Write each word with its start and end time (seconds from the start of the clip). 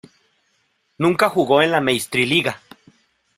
Nunca 0.97 1.29
jugó 1.29 1.61
en 1.61 1.69
la 1.69 1.79
Meistriliiga. 1.79 2.59